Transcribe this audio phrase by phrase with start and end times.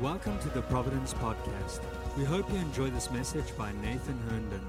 [0.00, 1.80] Welcome to the Providence Podcast.
[2.16, 4.64] We hope you enjoy this message by Nathan Herndon.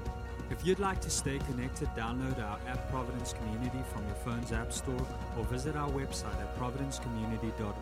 [0.50, 4.74] If you'd like to stay connected, download our app Providence Community from your phone's app
[4.74, 5.06] store
[5.38, 7.74] or visit our website at providencecommunity.org.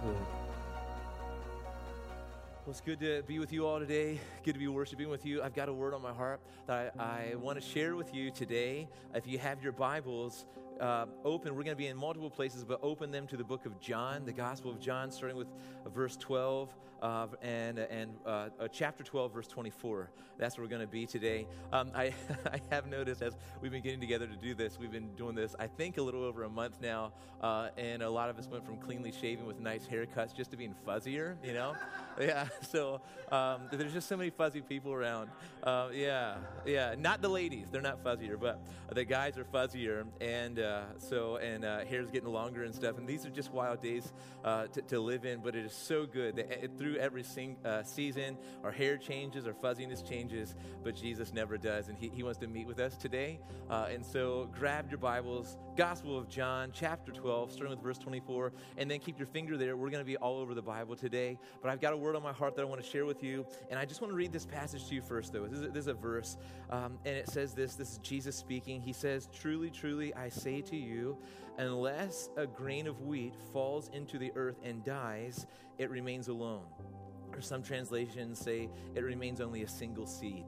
[2.61, 4.21] Well, it's good to be with you all today.
[4.45, 5.43] Good to be worshiping with you.
[5.43, 6.39] I've got a word on my heart
[6.69, 8.87] that I, I want to share with you today.
[9.13, 10.47] If you have your Bibles,
[10.81, 11.55] uh, open.
[11.55, 14.25] We're going to be in multiple places, but open them to the book of John,
[14.25, 15.49] the Gospel of John, starting with
[15.85, 20.11] uh, verse 12 uh, and, and uh, uh chapter 12, verse 24.
[20.39, 21.47] That's where we're going to be today.
[21.73, 22.13] Um, I,
[22.47, 25.55] I have noticed as we've been getting together to do this, we've been doing this,
[25.59, 27.13] I think, a little over a month now,
[27.43, 30.57] uh, and a lot of us went from cleanly shaven with nice haircuts just to
[30.57, 31.75] being fuzzier, you know?
[32.21, 35.31] yeah, so um, there's just so many fuzzy people around.
[35.93, 38.61] yeah, yeah, not the ladies, they're not fuzzier, but
[38.93, 42.99] the guys are fuzzier, and uh, so and uh, hair's getting longer and stuff.
[42.99, 44.13] And these are just wild days
[44.45, 47.57] uh, to, to, live in, but it is so good that it, through every sing,
[47.65, 50.55] uh, season, our hair changes, our fuzziness changes,
[50.85, 53.41] but Jesus never does, and He, he wants to meet with us today.
[53.69, 58.53] Uh, and so grab your Bibles, Gospel of John, chapter 12, starting with verse 24,
[58.77, 59.77] and then keep your finger there.
[59.77, 62.23] We're going to be all over the Bible today, but I've got a word on
[62.23, 64.33] my heart that I want to share with you, and I just want to read
[64.33, 65.47] this passage to you first, though.
[65.47, 66.37] This is, this is a verse,
[66.71, 67.75] um, and it says this.
[67.75, 68.81] This is Jesus speaking.
[68.81, 71.19] He says, "Truly, truly, I say." To you,
[71.59, 75.47] unless a grain of wheat falls into the earth and dies,
[75.79, 76.65] it remains alone.
[77.33, 80.45] Or some translations say it remains only a single seed.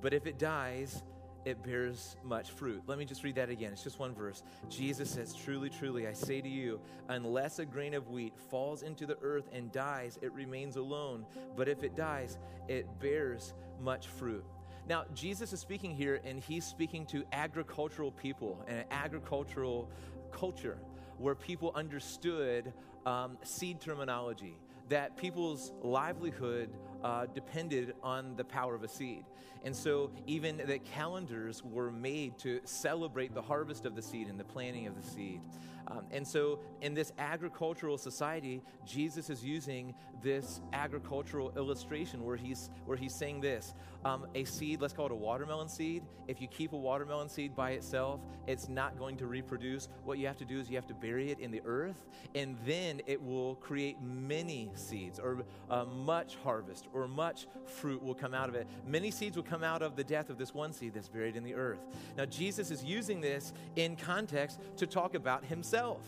[0.00, 1.02] But if it dies,
[1.46, 2.82] it bears much fruit.
[2.88, 3.72] Let me just read that again.
[3.72, 4.42] It's just one verse.
[4.68, 9.06] Jesus says, Truly, truly, I say to you, unless a grain of wheat falls into
[9.06, 11.24] the earth and dies, it remains alone.
[11.56, 14.44] But if it dies, it bears much fruit.
[14.88, 19.90] Now, Jesus is speaking here, and he's speaking to agricultural people and an agricultural
[20.30, 20.78] culture
[21.18, 22.72] where people understood
[23.04, 24.56] um, seed terminology,
[24.88, 26.70] that people's livelihood
[27.02, 29.24] uh, depended on the power of a seed.
[29.64, 34.38] And so, even the calendars were made to celebrate the harvest of the seed and
[34.38, 35.40] the planting of the seed.
[35.88, 42.70] Um, and so, in this agricultural society, Jesus is using this agricultural illustration where he's,
[42.84, 46.02] where he's saying this um, a seed, let's call it a watermelon seed.
[46.28, 49.88] If you keep a watermelon seed by itself, it's not going to reproduce.
[50.04, 52.56] What you have to do is you have to bury it in the earth, and
[52.64, 58.34] then it will create many seeds, or uh, much harvest, or much fruit will come
[58.34, 58.66] out of it.
[58.86, 61.44] Many seeds will come out of the death of this one seed that's buried in
[61.44, 61.80] the earth.
[62.16, 66.00] Now, Jesus is using this in context to talk about himself himself.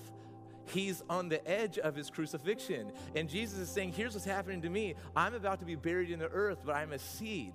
[0.66, 2.92] He's on the edge of his crucifixion.
[3.16, 4.94] And Jesus is saying, Here's what's happening to me.
[5.16, 7.54] I'm about to be buried in the earth, but I'm a seed.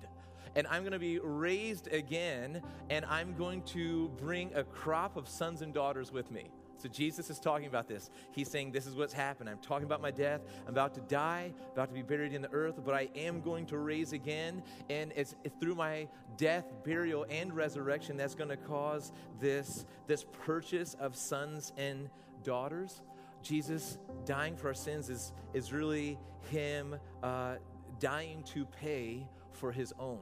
[0.56, 5.28] And I'm going to be raised again, and I'm going to bring a crop of
[5.28, 6.50] sons and daughters with me.
[6.84, 8.10] So Jesus is talking about this.
[8.32, 9.48] He's saying, This is what's happened.
[9.48, 10.42] I'm talking about my death.
[10.66, 13.64] I'm about to die, about to be buried in the earth, but I am going
[13.66, 14.62] to raise again.
[14.90, 20.92] And it's through my death, burial, and resurrection that's going to cause this, this purchase
[21.00, 22.10] of sons and
[22.42, 23.00] daughters.
[23.40, 23.96] Jesus
[24.26, 26.18] dying for our sins is, is really
[26.50, 27.54] Him uh,
[27.98, 30.20] dying to pay for His own.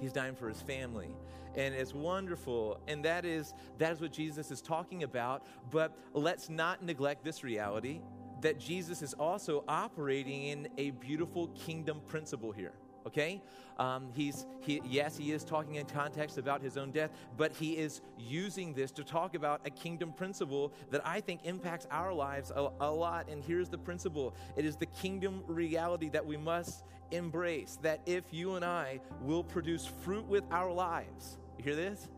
[0.00, 1.14] He's dying for his family.
[1.54, 2.80] And it's wonderful.
[2.88, 5.46] And that is, that is what Jesus is talking about.
[5.70, 8.00] But let's not neglect this reality
[8.40, 12.72] that Jesus is also operating in a beautiful kingdom principle here
[13.06, 13.42] okay?
[13.78, 17.78] Um, he's he, yes he is talking in context about his own death but he
[17.78, 22.52] is using this to talk about a kingdom principle that i think impacts our lives
[22.54, 23.28] a, a lot.
[23.30, 24.34] And here's the principle.
[24.56, 29.42] It is the kingdom reality that we must embrace that if you and i will
[29.42, 32.08] produce fruit with our lives you hear this?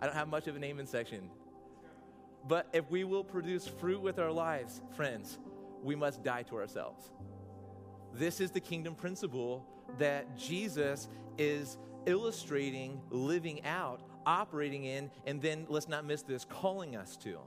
[0.00, 1.30] I don't have much of an amen section.
[2.48, 5.38] But if we will produce fruit with our lives friends
[5.82, 7.10] we must die to ourselves.
[8.12, 9.64] This is the kingdom principle
[9.98, 11.08] that Jesus
[11.38, 17.38] is illustrating, living out, operating in, and then let's not miss this, calling us to.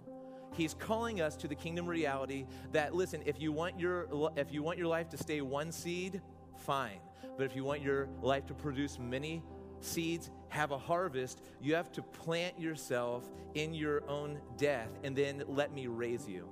[0.53, 4.61] He's calling us to the kingdom reality that listen, if you want your if you
[4.61, 6.21] want your life to stay one seed,
[6.57, 6.99] fine.
[7.37, 9.41] But if you want your life to produce many
[9.79, 13.23] seeds, have a harvest, you have to plant yourself
[13.55, 16.47] in your own death and then let me raise you.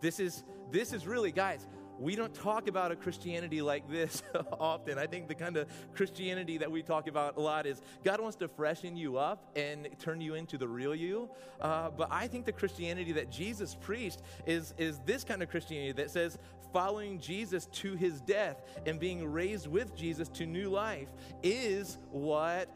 [0.00, 1.66] This is this is really guys,
[1.98, 4.22] we don't talk about a Christianity like this
[4.58, 4.98] often.
[4.98, 8.36] I think the kind of Christianity that we talk about a lot is God wants
[8.38, 11.28] to freshen you up and turn you into the real you.
[11.60, 15.92] Uh, but I think the Christianity that Jesus preached is, is this kind of Christianity
[15.92, 16.38] that says
[16.72, 21.08] following Jesus to his death and being raised with Jesus to new life
[21.42, 22.68] is what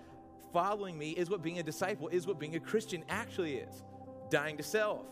[0.53, 3.85] following me is what being a disciple is what being a Christian actually is.
[4.31, 5.07] Dying to self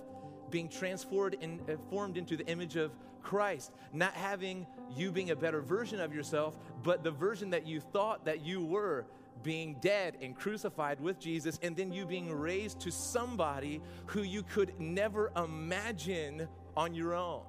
[0.50, 2.93] being transformed and uh, formed into the image of
[3.26, 7.81] Christ, not having you being a better version of yourself, but the version that you
[7.81, 9.05] thought that you were
[9.43, 14.44] being dead and crucified with Jesus, and then you being raised to somebody who you
[14.44, 16.46] could never imagine
[16.76, 17.43] on your own.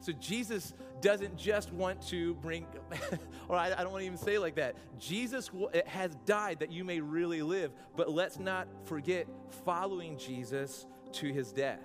[0.00, 2.66] So Jesus doesn't just want to bring,
[3.48, 4.76] or I, I don't want to even say like that.
[4.98, 5.50] Jesus
[5.86, 9.26] has died that you may really live, but let's not forget
[9.64, 11.80] following Jesus to his death.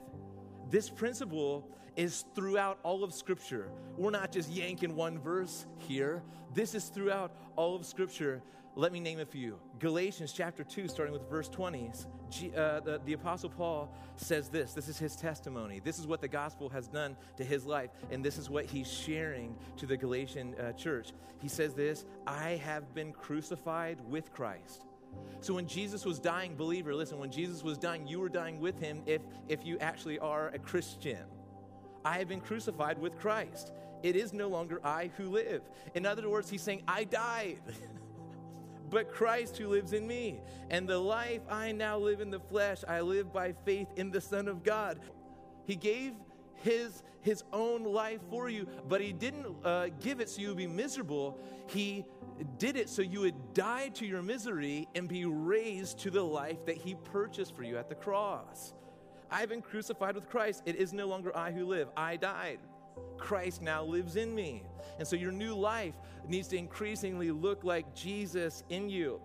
[0.70, 1.66] This principle
[1.96, 3.70] is throughout all of Scripture.
[3.98, 6.22] We're not just yanking one verse here.
[6.54, 8.44] This is throughout all of Scripture.
[8.76, 9.58] Let me name a few.
[9.80, 11.92] Galatians chapter 2, starting with verse 20.
[12.30, 14.74] G, uh, the, the Apostle Paul says this.
[14.74, 15.80] This is his testimony.
[15.80, 18.92] This is what the gospel has done to his life, and this is what he's
[18.92, 21.14] sharing to the Galatian uh, church.
[21.40, 24.87] He says this I have been crucified with Christ.
[25.42, 28.80] So when Jesus was dying, believer, listen, when Jesus was dying, you were dying with
[28.80, 31.24] him if, if you actually are a Christian.
[32.04, 33.72] I have been crucified with Christ.
[34.04, 35.62] It is no longer I who live.
[35.96, 37.60] In other words, he's saying, I died.
[38.90, 40.40] but Christ who lives in me.
[40.70, 44.22] And the life I now live in the flesh, I live by faith in the
[44.22, 45.00] Son of God.
[45.66, 46.14] He gave
[46.64, 50.58] his, his own life for you, but he didn't uh, give it so you would
[50.58, 51.40] be miserable.
[51.68, 52.06] He
[52.58, 56.66] did it so you would die to your misery and be raised to the life
[56.66, 58.74] that he purchased for you at the cross.
[59.30, 60.64] I've been crucified with Christ.
[60.66, 62.60] It is no longer I who live, I died.
[63.18, 64.64] Christ now lives in me.
[65.00, 65.96] And so your new life
[66.28, 69.20] needs to increasingly look like Jesus in you.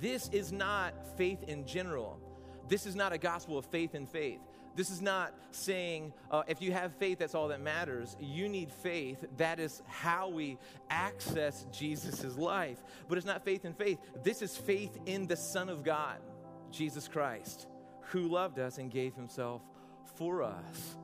[0.00, 2.20] This is not faith in general.
[2.68, 4.40] This is not a gospel of faith in faith.
[4.76, 8.14] This is not saying uh, if you have faith, that's all that matters.
[8.20, 9.24] You need faith.
[9.38, 10.58] That is how we
[10.90, 12.82] access Jesus' life.
[13.08, 13.98] But it's not faith in faith.
[14.22, 16.18] This is faith in the Son of God,
[16.70, 17.66] Jesus Christ,
[18.10, 19.62] who loved us and gave himself
[20.16, 20.96] for us.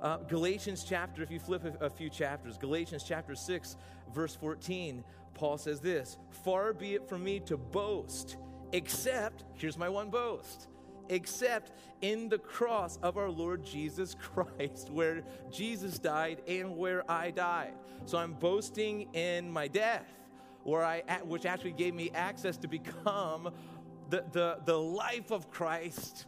[0.00, 3.76] Uh, Galatians chapter, if you flip a, a few chapters, Galatians chapter 6,
[4.14, 5.04] verse 14,
[5.34, 8.36] Paul says this Far be it from me to boast,
[8.72, 10.68] except, here's my one boast,
[11.08, 17.30] except in the cross of our Lord Jesus Christ, where Jesus died and where I
[17.30, 17.74] died.
[18.04, 20.06] So I'm boasting in my death,
[20.64, 23.52] where I, which actually gave me access to become
[24.10, 26.26] the, the, the life of Christ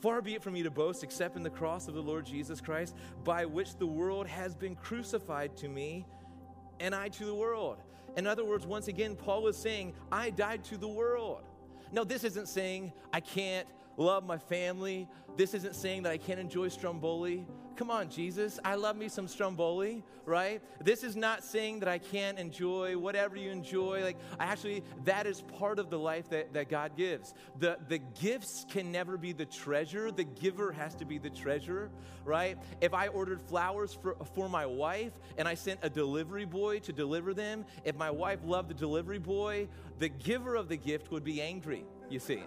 [0.00, 2.60] Far be it from me to boast except in the cross of the Lord Jesus
[2.60, 2.94] Christ,
[3.24, 6.06] by which the world has been crucified to me,
[6.78, 7.78] and I to the world.
[8.16, 11.47] In other words, once again, Paul is saying, I died to the world.
[11.92, 15.08] Now, this isn't saying I can't love my family.
[15.36, 17.46] This isn't saying that I can't enjoy Stromboli.
[17.78, 18.58] Come on, Jesus.
[18.64, 20.60] I love me some Stromboli, right?
[20.82, 24.02] This is not saying that I can't enjoy whatever you enjoy.
[24.02, 27.34] Like, I actually, that is part of the life that, that God gives.
[27.60, 31.88] The, the gifts can never be the treasure, the giver has to be the treasure,
[32.24, 32.58] right?
[32.80, 36.92] If I ordered flowers for, for my wife and I sent a delivery boy to
[36.92, 39.68] deliver them, if my wife loved the delivery boy,
[40.00, 42.42] the giver of the gift would be angry, you see.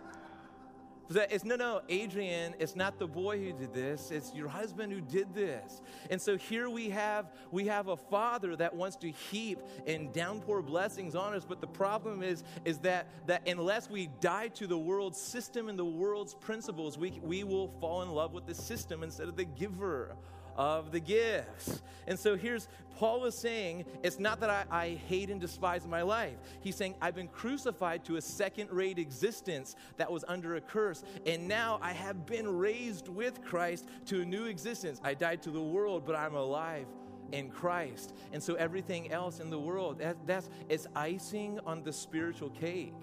[1.15, 5.01] It's no, no, Adrian, it's not the boy who did this, it's your husband who
[5.01, 5.81] did this.
[6.09, 10.61] And so here we have we have a father that wants to heap and downpour
[10.61, 14.77] blessings on us, but the problem is is that that unless we die to the
[14.77, 19.03] world's system and the world's principles, we we will fall in love with the system
[19.03, 20.15] instead of the giver
[20.57, 21.81] of the gifts.
[22.07, 22.67] And so here's
[22.97, 26.35] Paul is saying it's not that I, I, hate and despise my life.
[26.59, 31.03] He's saying I've been crucified to a second rate existence that was under a curse.
[31.25, 35.01] And now I have been raised with Christ to a new existence.
[35.03, 36.85] I died to the world, but I'm alive
[37.31, 38.13] in Christ.
[38.33, 42.93] And so everything else in the world, that, that's it's icing on the spiritual cake.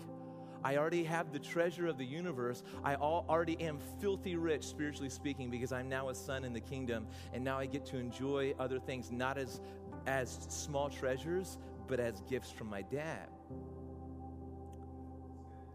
[0.65, 2.63] I already have the treasure of the universe.
[2.85, 7.07] I already am filthy rich, spiritually speaking, because I'm now a son in the kingdom.
[7.33, 9.61] And now I get to enjoy other things, not as,
[10.07, 13.29] as small treasures, but as gifts from my dad.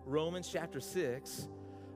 [0.05, 1.47] Romans chapter 6,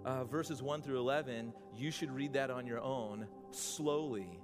[0.06, 4.39] uh, verses 1 through 11, you should read that on your own, slowly,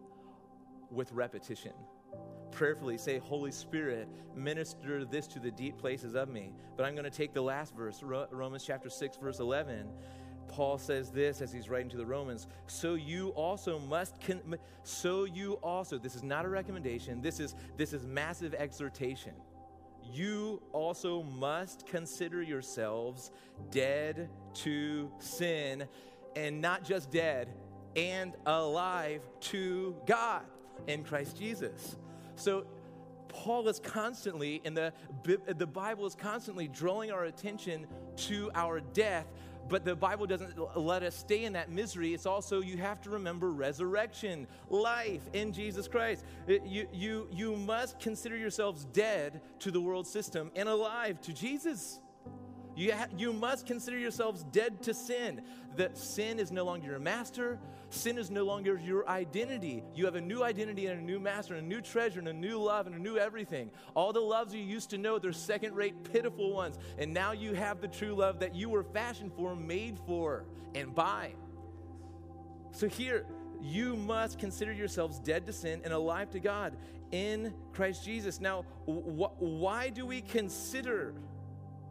[0.91, 1.73] with repetition
[2.53, 6.51] prayerfully say, Holy Spirit, minister this to the deep places of me.
[6.77, 9.87] But I'm going to take the last verse, Romans chapter 6, verse 11.
[10.47, 15.23] Paul says this as he's writing to the Romans, so you also must con- so
[15.23, 19.33] you also this is not a recommendation this is this is massive exhortation
[20.11, 23.31] you also must consider yourselves
[23.71, 25.85] dead to sin
[26.35, 27.47] and not just dead
[27.95, 30.43] and alive to God
[30.87, 31.95] in Christ Jesus
[32.35, 32.65] so
[33.27, 37.87] Paul is constantly, and the, the Bible is constantly drawing our attention
[38.17, 39.27] to our death
[39.69, 42.13] but the Bible doesn't let us stay in that misery.
[42.13, 46.25] It's also you have to remember resurrection, life in Jesus Christ.
[46.47, 51.99] You, you, you must consider yourselves dead to the world system and alive to Jesus.
[52.75, 55.41] You, ha- you must consider yourselves dead to sin.
[55.75, 57.59] That sin is no longer your master.
[57.93, 59.83] Sin is no longer your identity.
[59.93, 62.33] You have a new identity and a new master, and a new treasure, and a
[62.33, 63.69] new love, and a new everything.
[63.93, 66.79] All the loves you used to know, they're second rate, pitiful ones.
[66.97, 70.95] And now you have the true love that you were fashioned for, made for, and
[70.95, 71.33] by.
[72.71, 73.27] So here,
[73.61, 76.75] you must consider yourselves dead to sin and alive to God
[77.11, 78.41] in Christ Jesus.
[78.41, 81.13] Now, wh- why do we consider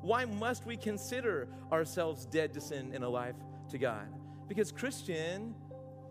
[0.00, 3.36] why must we consider ourselves dead to sin and alive
[3.70, 4.08] to God?
[4.48, 5.54] Because, Christian,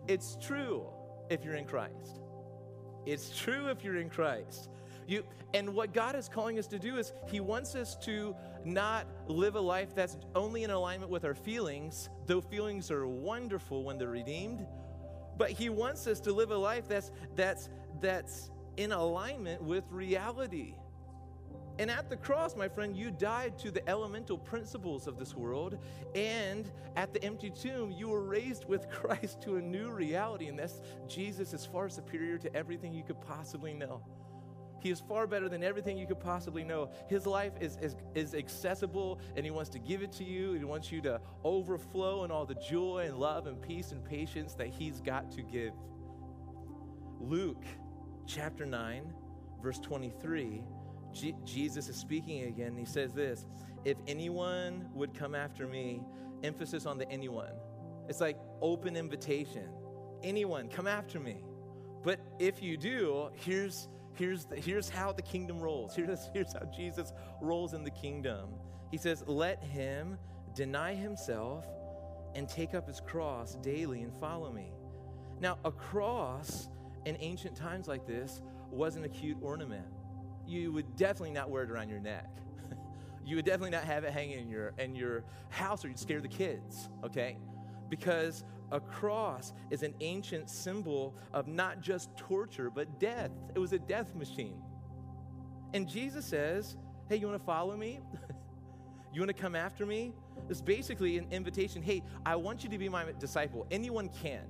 [0.08, 0.86] it's true
[1.30, 2.20] if you're in Christ.
[3.06, 4.70] It's true if you're in Christ.
[5.06, 9.06] You, and what God is calling us to do is He wants us to not
[9.26, 13.98] live a life that's only in alignment with our feelings, though feelings are wonderful when
[13.98, 14.66] they're redeemed.
[15.36, 17.68] But He wants us to live a life that's, that's,
[18.00, 20.74] that's in alignment with reality.
[21.78, 25.78] And at the cross, my friend, you died to the elemental principles of this world.
[26.14, 30.48] And at the empty tomb, you were raised with Christ to a new reality.
[30.48, 34.02] And that's Jesus is far superior to everything you could possibly know.
[34.80, 36.90] He is far better than everything you could possibly know.
[37.08, 40.54] His life is, is, is accessible, and He wants to give it to you.
[40.54, 44.54] He wants you to overflow in all the joy and love and peace and patience
[44.54, 45.72] that He's got to give.
[47.20, 47.64] Luke
[48.26, 49.04] chapter 9,
[49.62, 50.64] verse 23
[51.12, 52.76] G- Jesus is speaking again.
[52.76, 53.46] He says this
[53.84, 56.02] If anyone would come after me,
[56.42, 57.52] emphasis on the anyone.
[58.08, 59.68] It's like open invitation.
[60.22, 61.44] Anyone, come after me.
[62.02, 65.94] But if you do, here's, here's, the, here's how the kingdom rolls.
[65.94, 68.50] Here's, here's how Jesus rolls in the kingdom.
[68.90, 70.18] He says, Let him
[70.54, 71.66] deny himself
[72.34, 74.72] and take up his cross daily and follow me.
[75.40, 76.68] Now, a cross
[77.04, 79.86] in ancient times like this wasn't a cute ornament
[80.46, 82.26] you would definitely not wear it around your neck.
[83.24, 86.20] you would definitely not have it hanging in your in your house or you'd scare
[86.20, 87.36] the kids, okay?
[87.88, 93.30] Because a cross is an ancient symbol of not just torture, but death.
[93.54, 94.60] It was a death machine.
[95.74, 96.76] And Jesus says,
[97.08, 98.00] Hey, you want to follow me?
[99.12, 100.12] you want to come after me?
[100.48, 101.82] It's basically an invitation.
[101.82, 103.66] Hey, I want you to be my disciple.
[103.70, 104.44] Anyone can.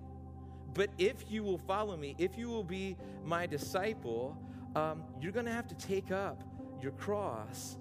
[0.74, 4.36] But if you will follow me, if you will be my disciple,
[4.76, 6.42] um, you're going to have to take up
[6.80, 7.76] your cross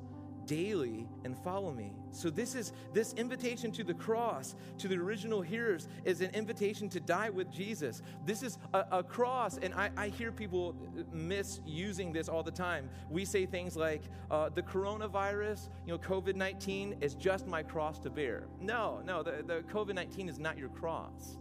[0.45, 1.93] daily and follow me.
[2.11, 6.89] So this is this invitation to the cross to the original hearers is an invitation
[6.89, 8.01] to die with Jesus.
[8.25, 10.75] This is a, a cross, and I, I, hear people
[11.11, 12.89] misusing this all the time.
[13.09, 17.99] We say things like uh, the coronavirus, you know, COVID nineteen is just my cross
[17.99, 18.47] to bear.
[18.59, 21.37] No, no, the, the COVID nineteen is not your cross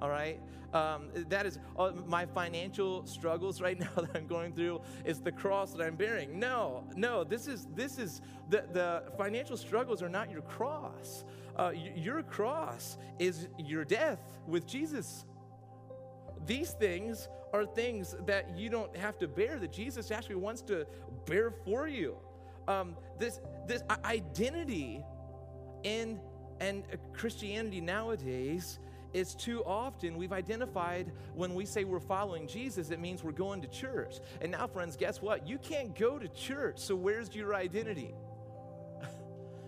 [0.00, 0.40] all right?
[0.72, 5.32] Um, that is uh, my financial struggles right now that I'm going through is the
[5.32, 6.38] cross that I'm bearing.
[6.38, 11.24] No, no, this is this is the, the financial struggles are not your cross.
[11.56, 15.26] Uh, your cross is your death with Jesus.
[16.46, 20.86] These things are things that you don't have to bear, that Jesus actually wants to
[21.26, 22.16] bear for you.
[22.68, 25.02] Um, this this identity
[25.82, 26.20] in
[26.60, 28.78] and Christianity nowadays
[29.12, 33.60] is too often we've identified when we say we're following Jesus, it means we're going
[33.62, 34.16] to church.
[34.40, 35.46] And now, friends, guess what?
[35.46, 38.14] You can't go to church, so where's your identity?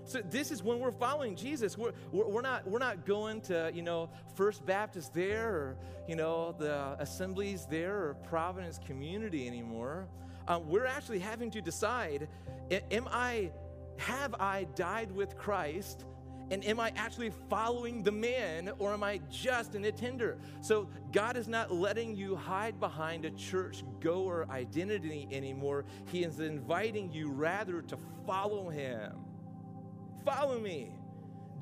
[0.05, 1.79] So this is when we're following Jesus.
[1.79, 5.77] We're, we're, not, we're not going to, you know, First Baptist there or,
[6.09, 10.09] you know, the assemblies there or Providence Community anymore.
[10.49, 12.27] Um, we're actually having to decide,
[12.91, 13.53] am I,
[13.97, 16.05] have I died with Christ
[16.53, 20.37] and am I actually following the man or am I just an attender?
[20.61, 25.87] So God is not letting you hide behind a church goer identity anymore.
[26.09, 29.15] He is inviting you rather to follow him.
[30.27, 30.93] Follow me.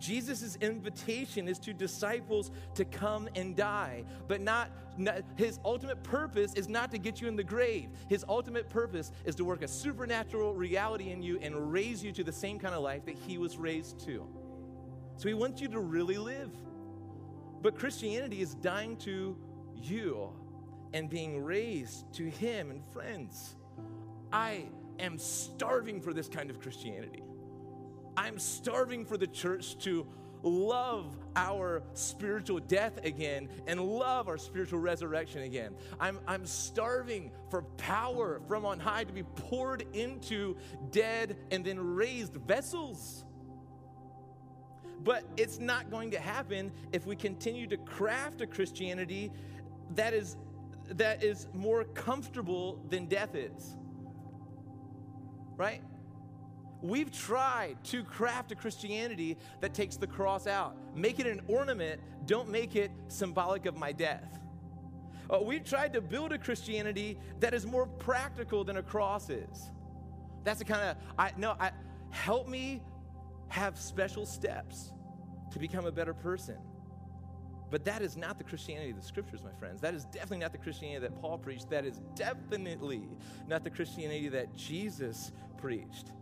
[0.00, 6.52] Jesus' invitation is to disciples to come and die, but not, not, his ultimate purpose
[6.54, 7.90] is not to get you in the grave.
[8.08, 12.24] His ultimate purpose is to work a supernatural reality in you and raise you to
[12.24, 14.26] the same kind of life that he was raised to.
[15.20, 16.50] So he wants you to really live.
[17.60, 19.36] But Christianity is dying to
[19.74, 20.30] you
[20.94, 23.54] and being raised to him and friends.
[24.32, 24.64] I
[24.98, 27.22] am starving for this kind of Christianity.
[28.16, 30.06] I'm starving for the church to
[30.42, 35.74] love our spiritual death again and love our spiritual resurrection again.
[36.00, 40.56] I'm, I'm starving for power from on high to be poured into
[40.90, 43.26] dead and then raised vessels.
[45.02, 49.32] But it's not going to happen if we continue to craft a Christianity
[49.94, 50.36] that is,
[50.88, 53.76] that is more comfortable than death is.
[55.56, 55.82] Right?
[56.82, 60.76] We've tried to craft a Christianity that takes the cross out.
[60.94, 64.38] Make it an ornament, don't make it symbolic of my death.
[65.28, 69.70] Uh, we've tried to build a Christianity that is more practical than a cross is.
[70.42, 71.70] That's the kind of I no, I
[72.10, 72.82] help me
[73.50, 74.92] have special steps
[75.52, 76.56] to become a better person.
[77.70, 79.80] But that is not the Christianity of the scriptures, my friends.
[79.80, 81.70] That is definitely not the Christianity that Paul preached.
[81.70, 83.02] That is definitely
[83.46, 86.12] not the Christianity that Jesus preached.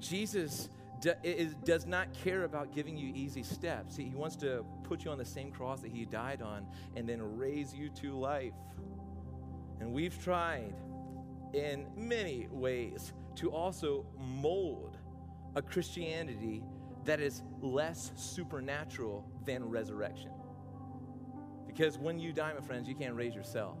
[0.00, 0.68] Jesus
[1.00, 3.96] do, is, does not care about giving you easy steps.
[3.96, 6.66] He, he wants to put you on the same cross that he died on
[6.96, 8.54] and then raise you to life.
[9.80, 10.74] And we've tried
[11.52, 14.96] in many ways to also mold
[15.54, 16.62] a Christianity
[17.06, 20.30] that is less supernatural than resurrection.
[21.66, 23.78] Because when you die, my friends, you can't raise yourself.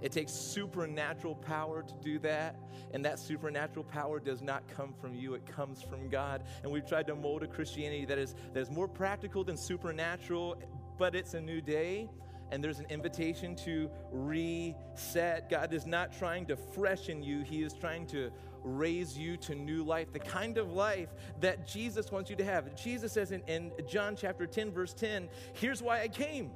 [0.00, 2.56] It takes supernatural power to do that.
[2.92, 6.42] And that supernatural power does not come from you, it comes from God.
[6.62, 10.60] And we've tried to mold a Christianity that is, that is more practical than supernatural,
[10.98, 12.08] but it's a new day.
[12.50, 15.50] And there's an invitation to reset.
[15.50, 18.30] God is not trying to freshen you, He is trying to
[18.64, 21.08] raise you to new life, the kind of life
[21.40, 22.74] that Jesus wants you to have.
[22.74, 26.50] Jesus says in, in John chapter 10, verse 10, here's why I came.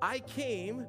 [0.00, 0.86] I came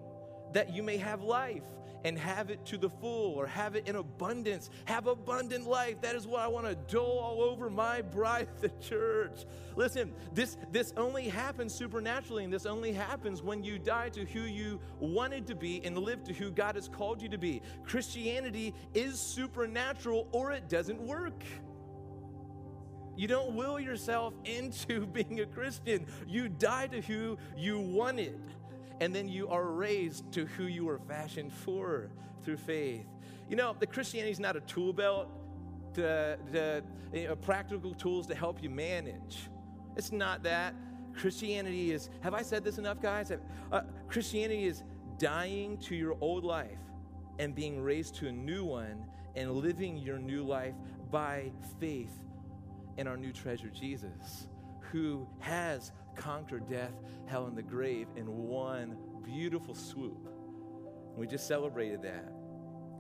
[0.54, 1.64] that you may have life
[2.04, 4.70] and have it to the full or have it in abundance.
[4.86, 6.02] Have abundant life.
[6.02, 9.46] That is what I want to dole all over my bride, the church.
[9.76, 14.42] Listen, this, this only happens supernaturally, and this only happens when you die to who
[14.42, 17.62] you wanted to be and live to who God has called you to be.
[17.84, 21.44] Christianity is supernatural or it doesn't work.
[23.16, 26.06] You don't will yourself into being a Christian.
[26.28, 28.40] You die to who you wanted
[29.02, 32.12] and then you are raised to who you were fashioned for
[32.44, 33.08] through faith.
[33.50, 35.28] You know, the Christianity is not a tool belt,
[35.96, 39.50] to, to you know, practical tools to help you manage.
[39.98, 40.76] It's not that.
[41.16, 43.34] Christianity is, have I said this enough, guys?
[43.72, 44.84] Uh, Christianity is
[45.18, 46.80] dying to your old life
[47.40, 49.04] and being raised to a new one
[49.36, 50.76] and living your new life
[51.10, 52.14] by faith
[52.98, 54.48] in our new treasure, Jesus,
[54.80, 56.94] who has conquered death,
[57.26, 60.28] hell, and the grave in one beautiful swoop.
[61.16, 62.32] We just celebrated that.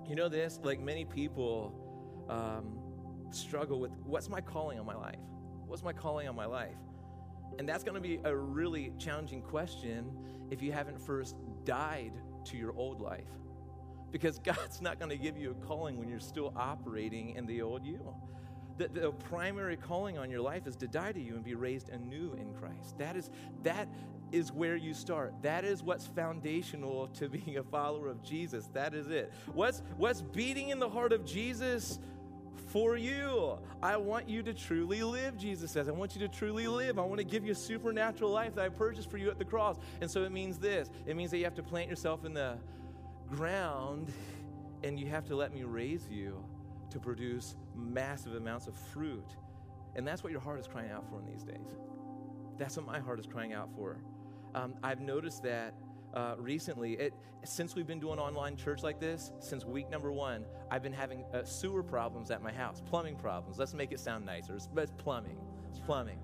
[0.07, 0.59] You know this?
[0.63, 1.73] Like many people
[2.29, 2.79] um,
[3.31, 5.19] struggle with what's my calling on my life?
[5.67, 6.75] What's my calling on my life?
[7.59, 10.11] And that's going to be a really challenging question
[10.49, 12.13] if you haven't first died
[12.45, 13.27] to your old life.
[14.11, 17.61] Because God's not going to give you a calling when you're still operating in the
[17.61, 18.13] old you
[18.77, 21.89] the, the primary calling on your life is to die to you and be raised
[21.89, 22.97] anew in Christ.
[22.97, 23.29] That is,
[23.63, 23.87] that
[24.31, 25.33] is where you start.
[25.41, 28.67] That is what's foundational to being a follower of Jesus.
[28.73, 29.31] That is it.
[29.53, 31.99] What's, what's beating in the heart of Jesus
[32.71, 33.57] for you?
[33.83, 35.87] I want you to truly live, Jesus says.
[35.87, 36.97] I want you to truly live.
[36.97, 39.45] I want to give you a supernatural life that I purchased for you at the
[39.45, 39.77] cross.
[39.99, 42.57] And so it means this it means that you have to plant yourself in the
[43.29, 44.11] ground
[44.83, 46.43] and you have to let me raise you
[46.91, 49.35] to produce massive amounts of fruit.
[49.95, 51.79] And that's what your heart is crying out for in these days.
[52.57, 53.97] That's what my heart is crying out for.
[54.53, 55.73] Um, I've noticed that
[56.13, 60.45] uh, recently, it, since we've been doing online church like this, since week number one,
[60.69, 63.57] I've been having uh, sewer problems at my house, plumbing problems.
[63.57, 64.55] Let's make it sound nicer.
[64.55, 65.37] It's, it's plumbing.
[65.69, 66.19] It's plumbing.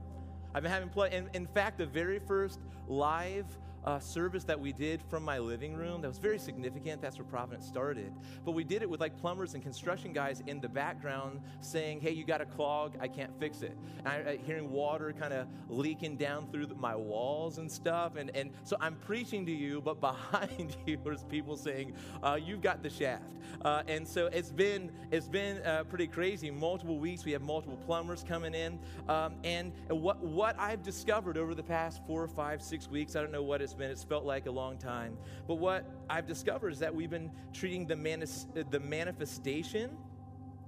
[0.53, 3.45] I've been having, pl- in, in fact, the very first live
[3.88, 7.02] uh, service that we did from my living room that was very significant.
[7.02, 8.12] That's where Providence started.
[8.43, 12.12] But we did it with like plumbers and construction guys in the background saying, hey,
[12.12, 13.78] you got a clog, I can't fix it.
[14.00, 18.17] And I, I, hearing water kind of leaking down through the, my walls and stuff.
[18.17, 22.62] And, and so I'm preaching to you, but behind you there's people saying, uh, you've
[22.62, 23.23] got the shaft.
[23.62, 26.52] Uh, and so it's been, it's been uh, pretty crazy.
[26.52, 28.80] Multiple weeks, we have multiple plumbers coming in.
[29.08, 33.32] Um, and what, what I've discovered over the past four, five, six weeks, I don't
[33.32, 33.91] know what it's been.
[33.91, 35.17] It's felt like a long time.
[35.47, 39.97] But what I've discovered is that we've been treating the, manis- uh, the manifestation,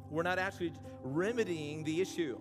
[0.10, 2.38] we're not actually remedying the issue,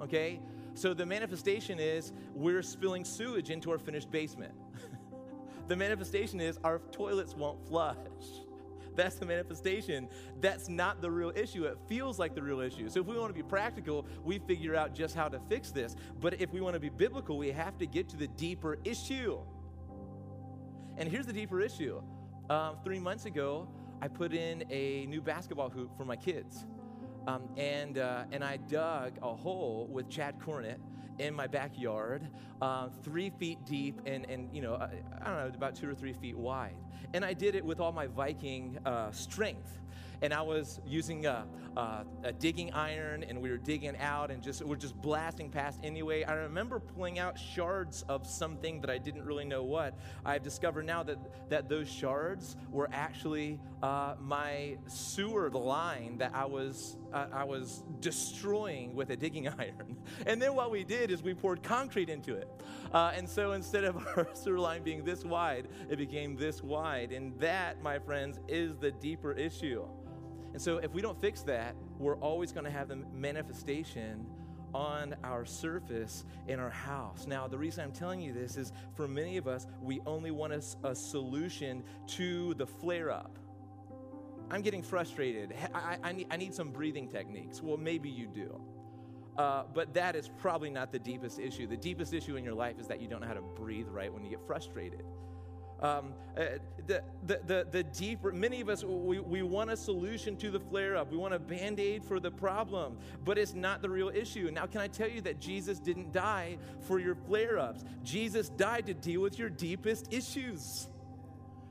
[0.00, 0.40] okay?
[0.74, 4.52] So the manifestation is we're spilling sewage into our finished basement.
[5.68, 7.96] the manifestation is our toilets won't flush.
[8.96, 10.08] That's the manifestation.
[10.40, 11.64] That's not the real issue.
[11.64, 12.88] It feels like the real issue.
[12.88, 15.96] So if we want to be practical, we figure out just how to fix this.
[16.20, 19.38] But if we want to be biblical, we have to get to the deeper issue.
[20.96, 22.00] And here's the deeper issue.
[22.50, 23.66] Um, three months ago,
[24.00, 26.66] I put in a new basketball hoop for my kids.
[27.26, 30.76] Um, and, uh, and I dug a hole with Chad Cornett
[31.18, 32.28] in my backyard,
[32.60, 34.90] uh, three feet deep and, and you know, I,
[35.22, 36.76] I, don't know, about two or three feet wide.
[37.12, 39.80] And I did it with all my Viking uh, strength
[40.24, 41.44] and I was using a,
[41.76, 45.78] a, a, digging iron, and we were digging out, and just we're just blasting past
[45.84, 46.24] anyway.
[46.24, 49.98] I remember pulling out shards of something that I didn't really know what.
[50.24, 51.18] I've discovered now that
[51.50, 57.82] that those shards were actually uh, my sewer line that I was uh, I was
[58.00, 59.98] destroying with a digging iron.
[60.24, 62.48] And then what we did is we poured concrete into it,
[62.94, 67.12] uh, and so instead of our sewer line being this wide, it became this wide,
[67.12, 69.86] and that, my friends, is the deeper issue.
[70.54, 74.24] And so, if we don't fix that, we're always going to have the manifestation
[74.72, 77.26] on our surface in our house.
[77.26, 80.52] Now, the reason I'm telling you this is for many of us, we only want
[80.52, 83.36] a, a solution to the flare up.
[84.48, 85.54] I'm getting frustrated.
[85.74, 87.60] I, I, need, I, need, some breathing techniques.
[87.60, 88.60] Well, maybe you do.
[89.36, 91.66] Uh, but that is probably not the deepest issue.
[91.66, 94.12] The deepest issue in your life is that you don't know how to breathe right
[94.12, 95.02] when you get frustrated.
[95.80, 96.44] Um, uh,
[96.86, 100.60] the, the, the, the, deeper, many of us, we, we want a solution to the
[100.60, 101.10] flare up.
[101.10, 104.50] We want a band aid for the problem, but it's not the real issue.
[104.52, 107.84] Now, can I tell you that Jesus didn't die for your flare ups?
[108.02, 110.88] Jesus died to deal with your deepest issues.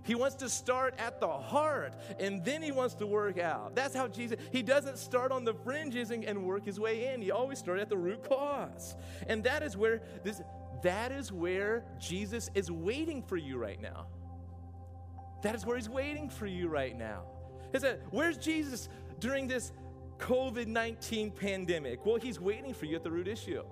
[0.03, 3.73] He wants to start at the heart and then he wants to work out.
[3.73, 7.21] That's how Jesus, he doesn't start on the fringes and, and work his way in.
[7.21, 8.95] He always starts at the root cause.
[9.27, 10.41] And that is where this,
[10.83, 14.07] that is where Jesus is waiting for you right now.
[15.41, 17.23] That is where he's waiting for you right now.
[17.71, 18.87] He said, Where's Jesus
[19.19, 19.71] during this
[20.19, 22.05] COVID 19 pandemic?
[22.05, 23.63] Well, he's waiting for you at the root issue.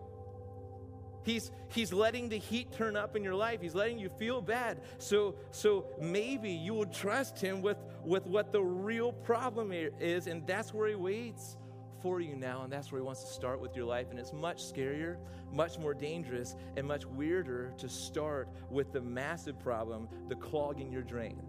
[1.24, 3.62] He's, he's letting the heat turn up in your life.
[3.62, 4.82] He's letting you feel bad.
[4.98, 10.46] So, so maybe you will trust him with, with what the real problem is, and
[10.48, 11.58] that's where he waits
[12.02, 14.08] for you now, and that's where He wants to start with your life.
[14.10, 15.18] And it's much scarier,
[15.52, 21.04] much more dangerous, and much weirder to start with the massive problem, the clogging your
[21.04, 21.42] drain.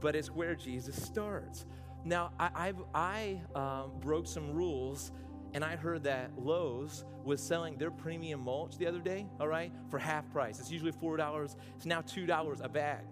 [0.00, 1.66] But it's where Jesus starts.
[2.04, 5.12] Now, I, I, I um, broke some rules
[5.54, 9.72] and I heard that Lowe's was selling their premium mulch the other day, all right,
[9.88, 10.58] for half price.
[10.58, 11.56] It's usually $4.
[11.76, 13.04] It's now $2 a bag.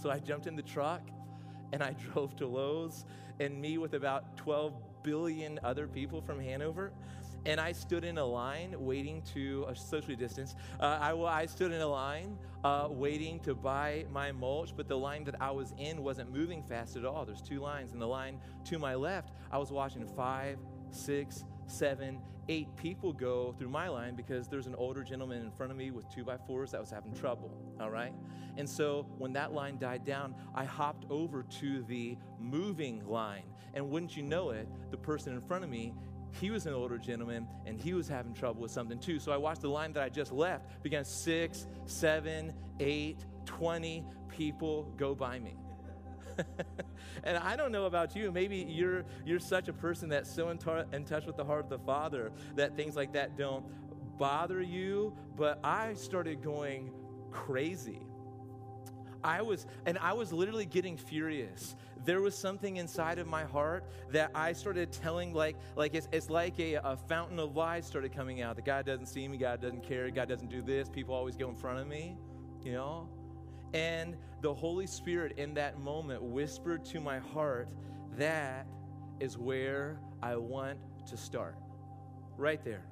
[0.00, 1.00] So I jumped in the truck
[1.72, 3.04] and I drove to Lowe's,
[3.40, 4.74] and me with about 12
[5.06, 6.92] billion other people from Hanover.
[7.46, 11.70] And I stood in a line waiting to, uh, socially distance, uh, I, I, stood
[11.70, 15.72] in a line uh, waiting to buy my mulch, but the line that I was
[15.78, 17.24] in wasn't moving fast at all.
[17.24, 17.92] There's two lines.
[17.92, 20.58] And the line to my left, I was watching five,
[20.90, 25.72] six, seven, eight people go through my line because there's an older gentleman in front
[25.72, 27.50] of me with two by fours that was having trouble.
[27.80, 28.12] All right?
[28.56, 33.44] And so when that line died down, I hopped over to the moving line.
[33.74, 35.92] And wouldn't you know it, the person in front of me,
[36.40, 39.18] he was an older gentleman and he was having trouble with something too.
[39.18, 44.92] So I watched the line that I just left began six, seven, eight, 20 people
[44.96, 45.56] go by me.
[47.24, 48.30] and I don't know about you.
[48.32, 51.64] Maybe you're you're such a person that's so in, tar- in touch with the heart
[51.64, 53.64] of the Father that things like that don't
[54.18, 55.16] bother you.
[55.36, 56.92] But I started going
[57.30, 58.00] crazy.
[59.24, 61.74] I was, and I was literally getting furious
[62.06, 66.30] there was something inside of my heart that I started telling, like, like it's, it's
[66.30, 68.56] like a, a fountain of lies started coming out.
[68.56, 71.48] The God doesn't see me, God doesn't care, God doesn't do this, people always go
[71.48, 72.16] in front of me,
[72.62, 73.08] you know?
[73.74, 77.68] And the Holy Spirit in that moment whispered to my heart,
[78.16, 78.66] that
[79.20, 81.56] is where I want to start.
[82.36, 82.84] Right there.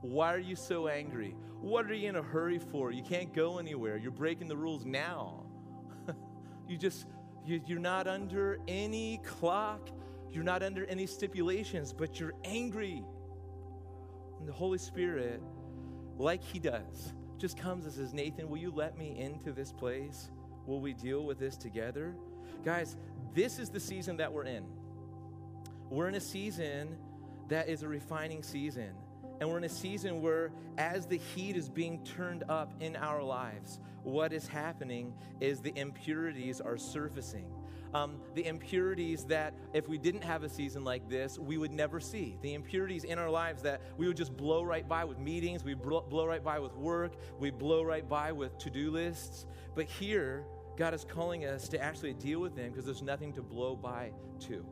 [0.00, 1.34] Why are you so angry?
[1.60, 2.92] What are you in a hurry for?
[2.92, 3.96] You can't go anywhere.
[3.96, 5.44] You're breaking the rules now.
[6.68, 7.06] you just
[7.44, 9.88] you, you're not under any clock,
[10.30, 13.04] you're not under any stipulations, but you're angry.
[14.38, 15.40] And the Holy Spirit,
[16.18, 20.30] like He does, just comes and says, Nathan, will you let me into this place?
[20.66, 22.14] Will we deal with this together?
[22.64, 22.96] Guys,
[23.34, 24.64] this is the season that we're in.
[25.90, 26.96] We're in a season
[27.48, 28.90] that is a refining season.
[29.40, 33.22] And we're in a season where, as the heat is being turned up in our
[33.22, 37.46] lives, what is happening is the impurities are surfacing.
[37.96, 41.98] Um, the impurities that, if we didn't have a season like this, we would never
[41.98, 42.36] see.
[42.42, 45.74] The impurities in our lives that we would just blow right by with meetings, we
[45.74, 49.46] blow, blow right by with work, we blow right by with to do lists.
[49.74, 50.44] But here,
[50.76, 54.12] God is calling us to actually deal with them because there's nothing to blow by
[54.40, 54.64] to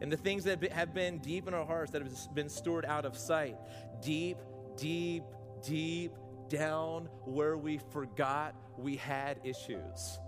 [0.00, 3.04] and the things that have been deep in our hearts that have been stored out
[3.04, 3.56] of sight.
[4.00, 4.38] Deep,
[4.76, 5.24] deep,
[5.66, 6.12] deep
[6.48, 10.18] down where we forgot we had issues.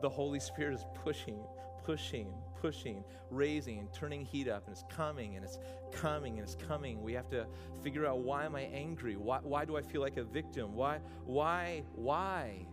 [0.00, 1.40] The Holy Spirit is pushing,
[1.84, 5.58] pushing, pushing, raising, turning heat up, and it's coming and it's
[5.92, 7.02] coming and it's coming.
[7.02, 7.46] We have to
[7.82, 9.16] figure out why am I angry?
[9.16, 10.74] Why, why do I feel like a victim?
[10.74, 12.66] Why, why, why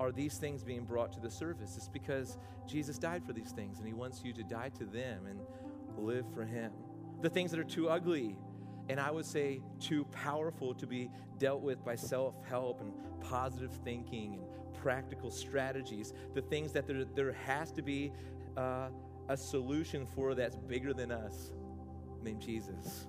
[0.00, 1.76] are these things being brought to the surface?
[1.76, 5.26] It's because Jesus died for these things and he wants you to die to them
[5.26, 5.40] and
[5.96, 6.72] live for him.
[7.20, 8.36] The things that are too ugly,
[8.88, 13.72] and I would say too powerful to be dealt with by self help and positive
[13.84, 14.44] thinking and
[14.82, 18.12] practical strategies, the things that there, there has to be
[18.56, 18.88] uh,
[19.28, 21.52] a solution for that's bigger than us,
[22.22, 23.06] named Jesus.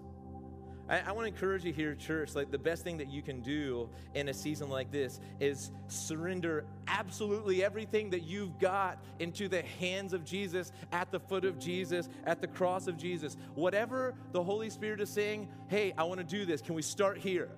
[0.88, 2.36] I, I want to encourage you here, church.
[2.36, 6.66] Like the best thing that you can do in a season like this is surrender
[6.88, 12.10] absolutely everything that you've got into the hands of Jesus, at the foot of Jesus,
[12.26, 13.38] at the cross of Jesus.
[13.56, 16.62] Whatever the Holy Spirit is saying, hey, I want to do this.
[16.62, 17.50] Can we start here?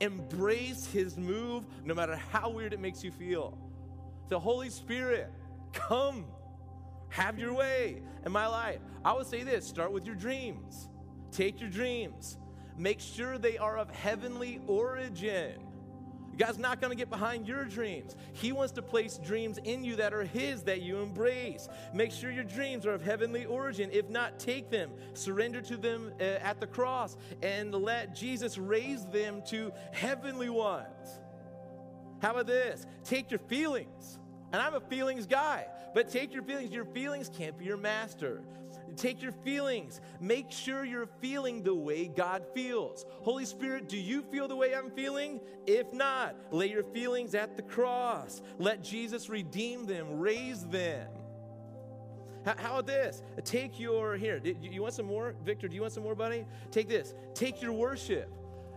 [0.00, 3.56] Embrace his move no matter how weird it makes you feel.
[4.28, 5.30] The Holy Spirit,
[5.72, 6.24] come,
[7.08, 8.80] have your way in my life.
[9.04, 10.88] I would say this start with your dreams.
[11.30, 12.38] Take your dreams,
[12.78, 15.54] make sure they are of heavenly origin.
[16.36, 18.16] God's not going to get behind your dreams.
[18.32, 21.68] He wants to place dreams in you that are His that you embrace.
[21.92, 23.90] Make sure your dreams are of heavenly origin.
[23.92, 29.04] If not, take them, surrender to them uh, at the cross, and let Jesus raise
[29.06, 31.20] them to heavenly ones.
[32.20, 32.86] How about this?
[33.04, 34.18] Take your feelings.
[34.52, 36.72] And I'm a feelings guy, but take your feelings.
[36.72, 38.42] Your feelings can't be your master.
[38.96, 40.00] Take your feelings.
[40.20, 43.04] Make sure you're feeling the way God feels.
[43.22, 45.40] Holy Spirit, do you feel the way I'm feeling?
[45.66, 48.42] If not, lay your feelings at the cross.
[48.58, 51.08] Let Jesus redeem them, raise them.
[52.44, 53.22] How, about this?
[53.44, 55.34] Take your, here, you want some more?
[55.44, 56.44] Victor, do you want some more, buddy?
[56.70, 57.14] Take this.
[57.32, 58.30] Take your worship.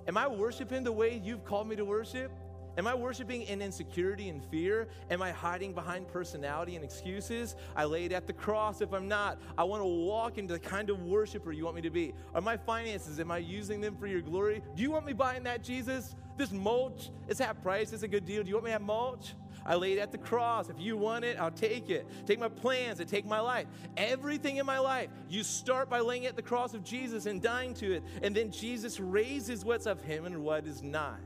[0.08, 2.32] Am I worshiping the way you've called me to worship?
[2.78, 4.88] Am I worshiping in insecurity and fear?
[5.10, 7.56] Am I hiding behind personality and excuses?
[7.76, 9.40] I lay it at the cross if I'm not.
[9.58, 12.13] I want to walk into the kind of worshiper you want me to be.
[12.36, 14.62] Are my finances, am I using them for your glory?
[14.76, 16.16] Do you want me buying that, Jesus?
[16.38, 18.44] This mulch, it's half price, it's a good deal.
[18.44, 19.34] Do you want me to have mulch?
[19.66, 20.70] I lay it at the cross.
[20.70, 22.08] If you want it, I'll take it.
[22.28, 23.66] Take my plans and take my life.
[23.98, 27.42] Everything in my life, you start by laying it at the cross of Jesus and
[27.42, 28.04] dying to it.
[28.22, 31.20] And then Jesus raises what's of him and what is not.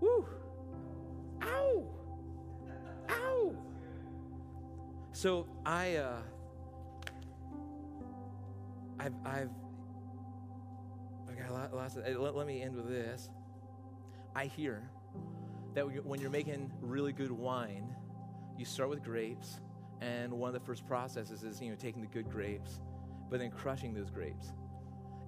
[0.00, 0.26] Woo!
[1.42, 1.84] Ow!
[3.10, 3.56] Ow!
[5.12, 6.20] So I, uh,
[8.98, 9.50] I've, I've,
[11.28, 13.28] I got a lot lots of, let, let me end with this.
[14.34, 14.90] I hear
[15.74, 17.94] that when you're making really good wine,
[18.56, 19.60] you start with grapes,
[20.00, 22.80] and one of the first processes is, you know, taking the good grapes,
[23.30, 24.52] but then crushing those grapes.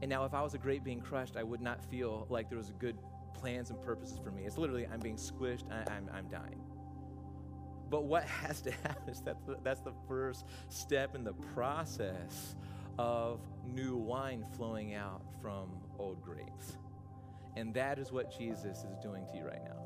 [0.00, 2.58] And now, if I was a grape being crushed, I would not feel like there
[2.58, 2.98] was a good
[3.42, 4.44] plans and purposes for me.
[4.44, 6.62] It's literally, I'm being squished, I, am I'm, I'm dying.
[7.90, 12.54] But what has to happen is that that's the first step in the process
[12.98, 16.76] of new wine flowing out from old grapes.
[17.56, 19.82] And that is what Jesus is doing to you right now.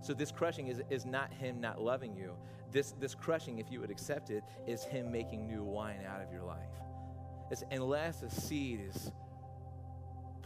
[0.00, 2.34] So this crushing is, is not him not loving you.
[2.70, 6.32] This, this crushing, if you would accept it, is him making new wine out of
[6.32, 6.70] your life.
[7.50, 9.10] It's, unless a seed is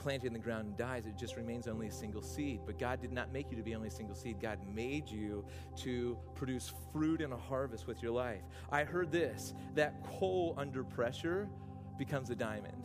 [0.03, 2.61] planted in the ground and dies, it just remains only a single seed.
[2.67, 4.41] But God did not make you to be only a single seed.
[4.41, 5.45] God made you
[5.77, 8.43] to produce fruit and a harvest with your life.
[8.71, 11.49] I heard this that coal under pressure
[11.99, 12.83] becomes a diamond.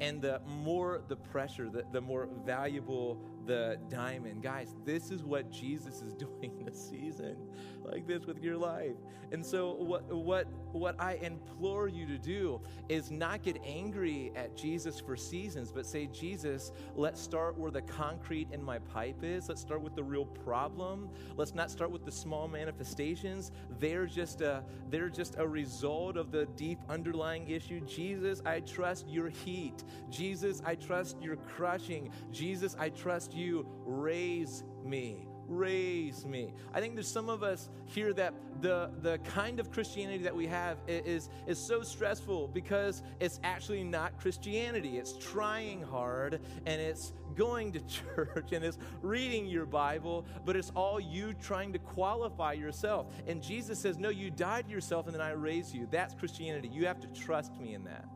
[0.00, 4.42] And the more the pressure, the, the more valuable the diamond.
[4.42, 7.36] Guys, this is what Jesus is doing this season,
[7.84, 8.96] like this with your life.
[9.32, 14.56] And so, what, what, what I implore you to do is not get angry at
[14.56, 19.48] Jesus for seasons, but say, Jesus, let's start where the concrete in my pipe is.
[19.48, 21.08] Let's start with the real problem.
[21.36, 23.52] Let's not start with the small manifestations.
[23.78, 27.80] They're just a, they're just a result of the deep underlying issue.
[27.80, 29.84] Jesus, I trust your heat.
[30.10, 32.10] Jesus, I trust your crushing.
[32.32, 33.66] Jesus, I trust you.
[33.84, 36.52] Raise me raise me.
[36.74, 40.46] I think there's some of us here that the, the kind of Christianity that we
[40.46, 44.98] have is, is so stressful because it's actually not Christianity.
[44.98, 47.80] It's trying hard and it's going to
[48.14, 53.06] church and it's reading your Bible, but it's all you trying to qualify yourself.
[53.26, 55.86] And Jesus says, No, you died yourself and then I raised you.
[55.90, 56.68] That's Christianity.
[56.72, 58.06] You have to trust me in that.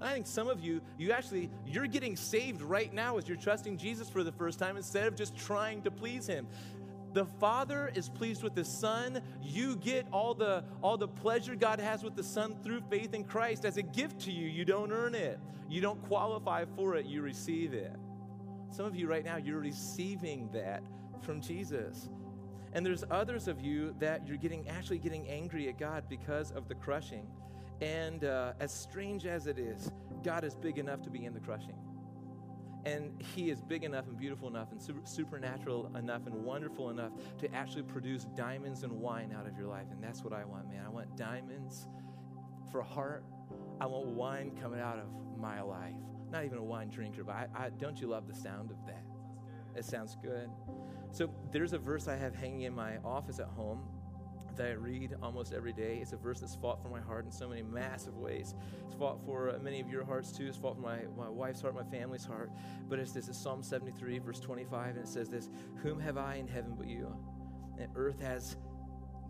[0.00, 3.78] I think some of you, you actually, you're getting saved right now as you're trusting
[3.78, 6.46] Jesus for the first time instead of just trying to please him.
[7.14, 9.22] The Father is pleased with the Son.
[9.42, 13.24] You get all the, all the pleasure God has with the Son through faith in
[13.24, 14.48] Christ as a gift to you.
[14.48, 17.96] You don't earn it, you don't qualify for it, you receive it.
[18.70, 20.82] Some of you right now, you're receiving that
[21.22, 22.10] from Jesus.
[22.74, 26.68] And there's others of you that you're getting actually getting angry at God because of
[26.68, 27.26] the crushing.
[27.80, 29.90] And uh, as strange as it is,
[30.22, 31.76] God is big enough to be in the crushing.
[32.84, 37.12] And He is big enough and beautiful enough and super, supernatural enough and wonderful enough
[37.38, 39.86] to actually produce diamonds and wine out of your life.
[39.90, 40.84] And that's what I want, man.
[40.86, 41.88] I want diamonds
[42.70, 43.24] for heart.
[43.80, 45.94] I want wine coming out of my life.
[46.30, 49.04] Not even a wine drinker, but I, I, don't you love the sound of that?
[49.76, 50.48] It sounds good.
[51.12, 53.80] So there's a verse I have hanging in my office at home
[54.56, 55.98] that I read almost every day.
[56.00, 58.54] It's a verse that's fought for my heart in so many massive ways.
[58.86, 60.46] It's fought for uh, many of your hearts too.
[60.46, 62.50] It's fought for my, my wife's heart, my family's heart.
[62.88, 65.48] But it's this it's Psalm 73, verse 25, and it says this
[65.82, 67.14] Whom have I in heaven but you?
[67.78, 68.56] And earth has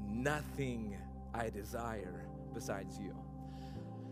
[0.04, 0.96] nothing
[1.34, 3.14] I desire besides you.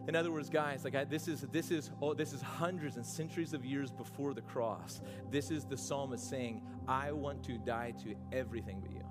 [0.07, 3.07] In other words, guys, like I, this is this is oh, this is hundreds and
[3.07, 5.01] centuries of years before the cross.
[5.31, 9.04] This is the psalmist saying, "I want to die to everything but you."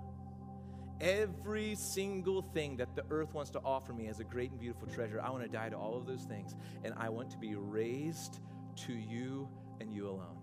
[1.02, 4.88] Every single thing that the earth wants to offer me as a great and beautiful
[4.88, 6.56] treasure, I want to die to all of those things.
[6.84, 8.40] And I want to be raised
[8.88, 9.50] to you
[9.82, 10.38] and you alone.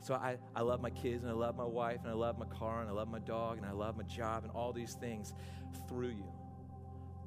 [0.00, 2.46] So I, I love my kids and I love my wife and I love my
[2.46, 5.34] car and I love my dog and I love my job and all these things
[5.88, 6.32] through you.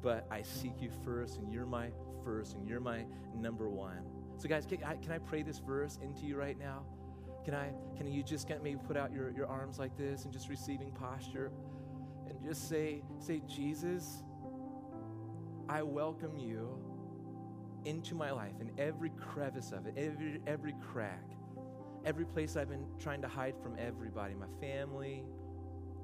[0.01, 1.89] But I seek you first and you're my
[2.23, 3.99] first and you're my number one.
[4.37, 6.83] So, guys, can I, can I pray this verse into you right now?
[7.45, 7.71] Can I?
[7.97, 10.91] Can you just get maybe put out your, your arms like this and just receiving
[10.91, 11.51] posture?
[12.43, 14.23] Just say, say, Jesus,
[15.69, 16.77] I welcome you
[17.85, 21.23] into my life in every crevice of it, every, every crack,
[22.05, 25.23] every place I've been trying to hide from everybody, my family,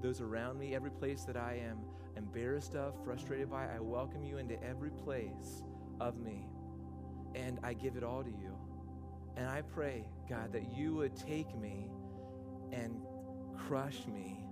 [0.01, 1.79] those around me, every place that I am
[2.15, 5.63] embarrassed of, frustrated by, I welcome you into every place
[5.99, 6.47] of me.
[7.35, 8.57] And I give it all to you.
[9.35, 11.91] And I pray, God, that you would take me
[12.71, 13.01] and
[13.55, 14.43] crush me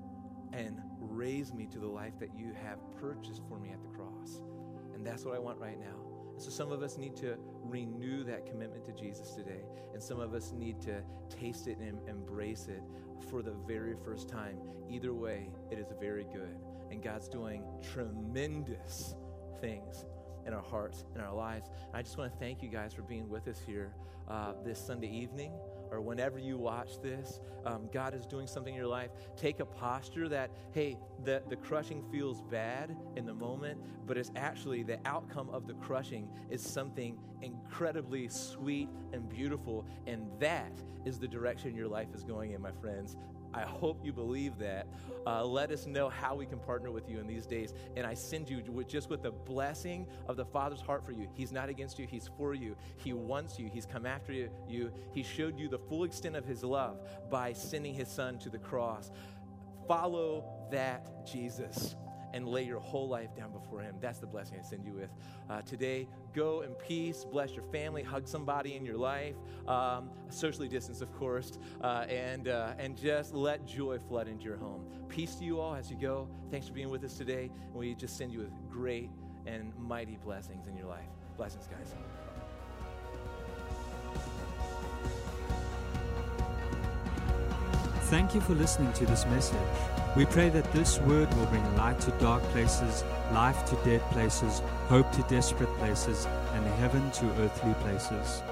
[0.54, 4.42] and raise me to the life that you have purchased for me at the cross.
[4.94, 5.96] And that's what I want right now.
[6.34, 9.64] And so some of us need to renew that commitment to Jesus today.
[9.94, 12.82] And some of us need to taste it and embrace it
[13.30, 14.58] for the very first time.
[14.90, 16.58] Either way, it is very good.
[16.92, 17.64] And God's doing
[17.94, 19.16] tremendous
[19.62, 20.06] things
[20.46, 21.70] in our hearts, in our lives.
[21.88, 23.94] And I just want to thank you guys for being with us here
[24.30, 25.52] uh, this Sunday evening
[25.96, 29.66] or whenever you watch this, um, God is doing something in your life, take a
[29.66, 35.00] posture that, hey, the, the crushing feels bad in the moment, but it's actually the
[35.06, 39.86] outcome of the crushing is something incredibly sweet and beautiful.
[40.06, 40.74] And that
[41.06, 43.18] is the direction your life is going in, my friends.
[43.56, 44.86] I hope you believe that.
[45.26, 47.74] Uh, let us know how we can partner with you in these days.
[47.96, 51.30] And I send you with, just with the blessing of the Father's heart for you.
[51.34, 52.76] He's not against you, He's for you.
[52.98, 54.34] He wants you, He's come after
[54.68, 54.92] you.
[55.14, 58.60] He showed you the full extent of His love by sending His Son to the
[58.60, 59.10] cross.
[59.88, 61.96] Follow that Jesus
[62.36, 63.96] and lay your whole life down before Him.
[64.02, 65.10] That's the blessing I send you with.
[65.50, 69.36] Uh, today, go in peace, bless your family, hug somebody in your life,
[69.70, 74.58] um, socially distance, of course, uh, and, uh, and just let joy flood into your
[74.58, 74.86] home.
[75.08, 76.28] Peace to you all as you go.
[76.52, 77.50] Thanks for being with us today.
[77.68, 79.10] And we just send you with great
[79.46, 81.08] and mighty blessings in your life.
[81.38, 81.96] Blessings, guys.
[88.10, 89.58] Thank you for listening to this message.
[90.16, 94.62] We pray that this word will bring light to dark places, life to dead places,
[94.90, 98.44] hope to desperate places, and heaven to earthly places.